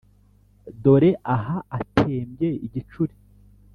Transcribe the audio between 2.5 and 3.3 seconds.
igicuri!